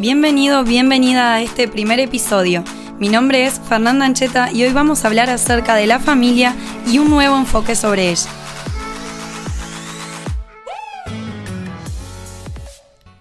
[0.00, 2.62] Bienvenido, bienvenida a este primer episodio.
[3.00, 6.54] Mi nombre es Fernanda Ancheta y hoy vamos a hablar acerca de la familia
[6.86, 8.30] y un nuevo enfoque sobre ella.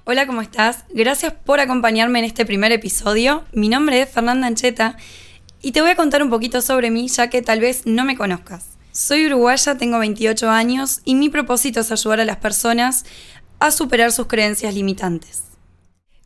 [0.04, 0.86] Hola, ¿cómo estás?
[0.90, 3.44] Gracias por acompañarme en este primer episodio.
[3.54, 4.98] Mi nombre es Fernanda Ancheta
[5.64, 8.16] y te voy a contar un poquito sobre mí ya que tal vez no me
[8.16, 8.78] conozcas.
[8.92, 13.04] Soy uruguaya, tengo 28 años y mi propósito es ayudar a las personas
[13.58, 15.47] a superar sus creencias limitantes.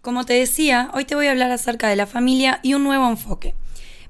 [0.02, 3.08] Como te decía, hoy te voy a hablar acerca de la familia y un nuevo
[3.08, 3.54] enfoque.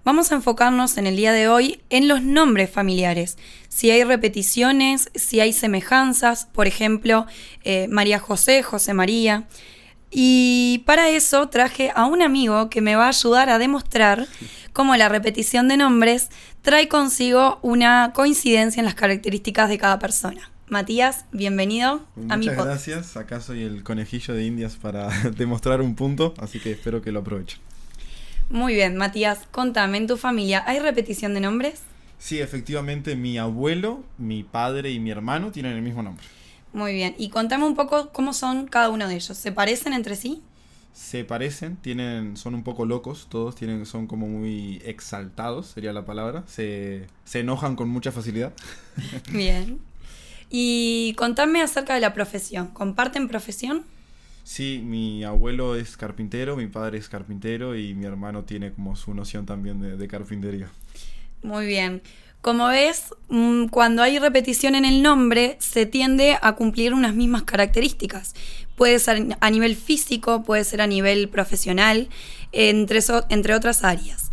[0.06, 5.12] Vamos a enfocarnos en el día de hoy en los nombres familiares, si hay repeticiones,
[5.16, 7.26] si hay semejanzas, por ejemplo,
[7.66, 9.50] eh, María José, José María.
[10.10, 14.28] Y para eso traje a un amigo que me va a ayudar a demostrar
[14.72, 16.30] cómo la repetición de nombres
[16.62, 20.52] trae consigo una coincidencia en las características de cada persona.
[20.72, 22.48] Matías, bienvenido a mi podcast.
[22.48, 27.02] Muchas gracias, acá soy el conejillo de Indias para demostrar un punto, así que espero
[27.02, 27.60] que lo aprovechen.
[28.50, 31.82] Muy bien, Matías, contame, ¿en tu familia hay repetición de nombres?
[32.20, 36.26] Sí, efectivamente, mi abuelo, mi padre y mi hermano tienen el mismo nombre.
[36.72, 39.38] Muy bien, y contame un poco cómo son cada uno de ellos.
[39.38, 40.42] ¿Se parecen entre sí?
[40.94, 46.06] Se parecen, tienen, son un poco locos, todos tienen, son como muy exaltados, sería la
[46.06, 46.46] palabra.
[46.48, 48.54] Se, se enojan con mucha facilidad.
[49.34, 49.91] Bien.
[50.54, 52.68] Y contame acerca de la profesión.
[52.68, 53.86] ¿Comparten profesión?
[54.44, 59.14] Sí, mi abuelo es carpintero, mi padre es carpintero y mi hermano tiene como su
[59.14, 60.70] noción también de, carpintería.
[61.42, 62.02] Muy bien.
[62.42, 67.44] Como ves, mm, cuando hay repetición en el nombre, se tiende a cumplir unas mismas
[67.44, 68.34] características.
[68.76, 72.10] Puede ser a nivel físico, puede ser a nivel profesional,
[72.52, 73.00] entre,
[73.30, 74.32] entre otras áreas.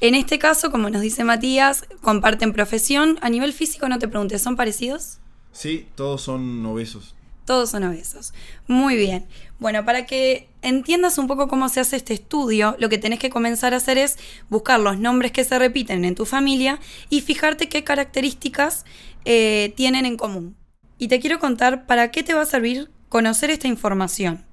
[0.00, 3.18] En este caso, como nos dice Matías, comparten profesión.
[3.22, 5.20] A nivel físico, no te preguntes, ¿son parecidos?
[5.54, 7.14] Sí, todos son obesos.
[7.46, 8.34] Todos son obesos.
[8.66, 9.26] Muy bien.
[9.58, 13.30] Bueno, para que entiendas un poco cómo se hace este estudio, lo que tenés que
[13.30, 17.68] comenzar a hacer es buscar los nombres que se repiten en tu familia y fijarte
[17.68, 18.84] qué características
[19.24, 20.56] eh, tienen en común.
[20.98, 24.44] Y te quiero contar para qué te va a servir conocer esta información.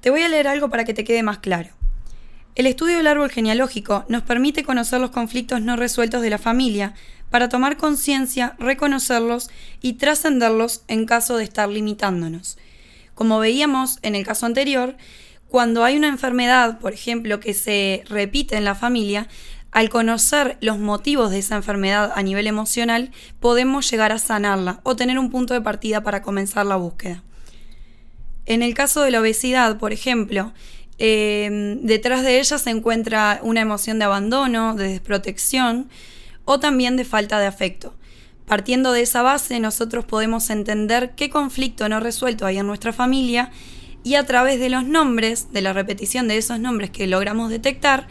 [0.00, 1.77] Te voy a leer algo para que te quede más claro.
[2.58, 6.92] El estudio del árbol genealógico nos permite conocer los conflictos no resueltos de la familia
[7.30, 9.48] para tomar conciencia, reconocerlos
[9.80, 12.58] y trascenderlos en caso de estar limitándonos.
[13.14, 14.96] Como veíamos en el caso anterior,
[15.46, 19.28] cuando hay una enfermedad, por ejemplo, que se repite en la familia,
[19.70, 24.96] al conocer los motivos de esa enfermedad a nivel emocional, podemos llegar a sanarla o
[24.96, 27.22] tener un punto de partida para comenzar la búsqueda.
[28.46, 30.54] En el caso de la obesidad, por ejemplo,
[30.98, 35.88] eh, detrás de ella se encuentra una emoción de abandono, de desprotección,
[36.44, 37.94] o también de falta de afecto.
[38.46, 43.50] Partiendo de esa base, nosotros podemos entender qué conflicto no resuelto hay en nuestra familia
[44.02, 48.08] y a través de los nombres, de la repetición de esos nombres que logramos detectar,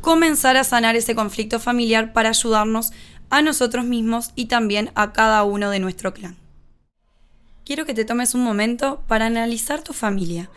[0.00, 2.92] comenzar a sanar ese conflicto familiar para ayudarnos
[3.28, 6.36] a nosotros mismos y también a cada uno de nuestro clan.
[7.66, 10.48] Quiero que te tomes un momento para analizar tu familia.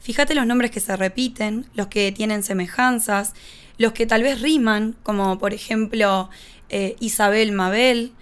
[0.00, 3.34] Fíjate los nombres que se repiten, los que tienen semejanzas,
[3.78, 6.30] los que tal vez riman, como por ejemplo
[6.68, 8.12] eh, Isabel Mabel,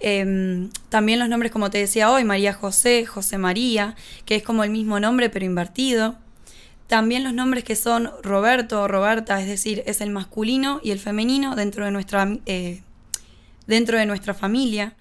[0.00, 4.64] em, también los nombres, como te decía hoy, María José, José María, que es como
[4.64, 6.16] el mismo nombre pero invertido.
[6.86, 10.98] También los nombres que son Roberto o Roberta, es decir, es el masculino y el
[10.98, 12.82] femenino dentro de nuestra, eh,
[13.66, 14.96] dentro de nuestra familia.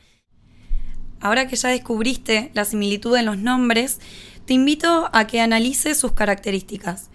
[1.19, 3.99] Ahora que ya descubriste la similitud en los nombres,
[4.47, 7.09] te invito a que analices sus características.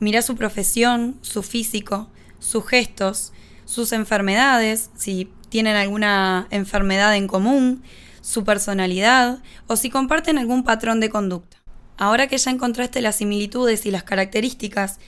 [0.00, 3.34] Mira su profesión, su físico, sus gestos,
[3.66, 7.82] sus enfermedades, si tienen alguna enfermedad en común,
[8.22, 11.58] su personalidad o si comparten algún patrón de conducta.
[11.98, 14.98] Ahora que ya encontraste las similitudes y las características,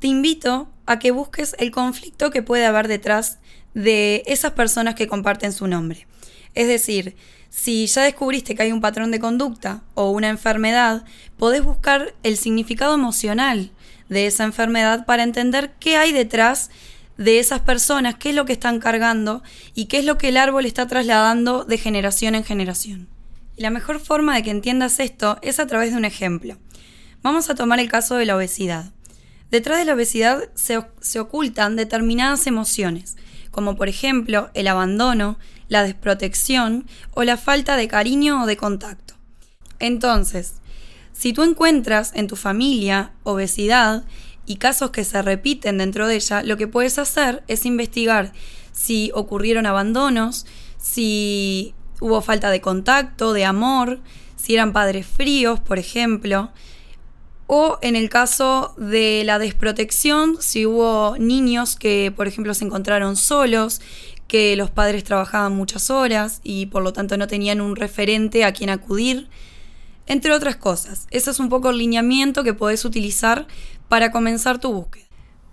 [0.00, 3.38] te invito a que busques el conflicto que puede haber detrás
[3.72, 6.06] de esas personas que comparten su nombre.
[6.52, 7.16] Es decir,
[7.52, 11.04] si ya descubriste que hay un patrón de conducta o una enfermedad,
[11.36, 13.70] podés buscar el significado emocional
[14.08, 16.70] de esa enfermedad para entender qué hay detrás
[17.18, 19.42] de esas personas, qué es lo que están cargando
[19.74, 23.08] y qué es lo que el árbol está trasladando de generación en generación.
[23.54, 26.56] Y la mejor forma de que entiendas esto es a través de un ejemplo.
[27.22, 28.92] Vamos a tomar el caso de la obesidad.
[29.50, 33.18] Detrás de la obesidad se, se ocultan determinadas emociones,
[33.50, 35.38] como por ejemplo el abandono,
[35.72, 39.14] la desprotección o la falta de cariño o de contacto.
[39.78, 40.54] Entonces,
[41.12, 44.04] si tú encuentras en tu familia obesidad
[44.44, 48.32] y casos que se repiten dentro de ella, lo que puedes hacer es investigar
[48.72, 50.44] si ocurrieron abandonos,
[50.76, 54.00] si hubo falta de contacto, de amor,
[54.36, 56.50] si eran padres fríos, por ejemplo,
[57.54, 63.14] O en el caso de la desprotección, si hubo niños que, por ejemplo, se encontraron
[63.14, 63.82] solos,
[64.28, 68.52] que los padres trabajaban muchas horas y por lo tanto no tenían un referente a
[68.52, 69.28] quien acudir,
[70.06, 71.06] entre otras cosas.
[71.10, 73.46] Ese es un poco el lineamiento que podés utilizar
[73.88, 75.06] para comenzar tu búsqueda.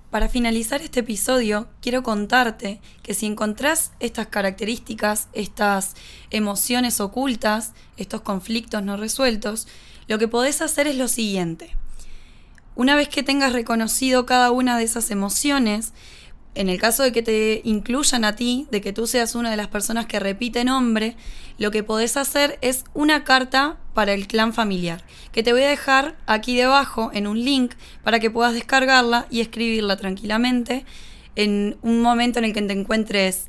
[0.09, 5.93] Para finalizar este episodio, quiero contarte que si encontrás estas características, estas
[6.31, 9.67] emociones ocultas, estos conflictos no resueltos,
[10.07, 11.75] lo que podés hacer es lo siguiente.
[12.75, 15.93] Una vez que tengas reconocido cada una de esas emociones,
[16.59, 19.55] en el caso de que te incluyan a ti, de que tú seas una de
[19.55, 21.15] las personas que repite nombre,
[21.57, 25.01] lo que podés hacer es una carta para el clan familiar,
[25.31, 29.39] que te voy a dejar aquí debajo en un link para que puedas descargarla y
[29.39, 30.83] escribirla tranquilamente
[31.37, 33.45] en un momento en el que te encuentres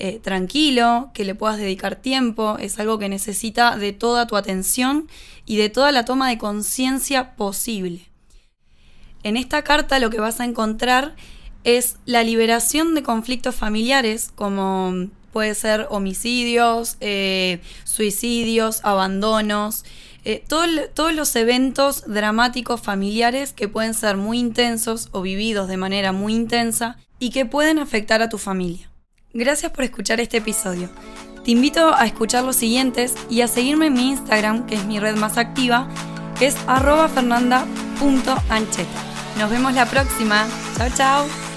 [0.00, 5.06] eh, tranquilo, que le puedas dedicar tiempo, es algo que necesita de toda tu atención
[5.46, 8.08] y de toda la toma de conciencia posible.
[9.22, 11.14] En esta carta lo que vas a encontrar
[11.64, 19.84] es la liberación de conflictos familiares, como puede ser homicidios, eh, suicidios, abandonos,
[20.24, 26.12] eh, todos los eventos dramáticos familiares que pueden ser muy intensos o vividos de manera
[26.12, 28.90] muy intensa y que pueden afectar a tu familia.
[29.32, 30.90] Gracias por escuchar este episodio.
[31.44, 34.98] Te invito a escuchar los siguientes y a seguirme en mi Instagram, que es mi
[34.98, 35.88] red más activa,
[36.38, 39.02] que es arroba fernanda.ancheta.
[39.38, 40.46] Nos vemos la próxima.
[40.76, 41.47] Chao, chao.